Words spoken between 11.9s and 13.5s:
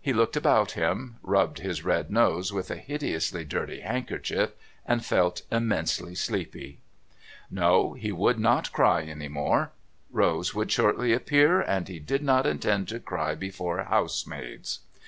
did not intend to cry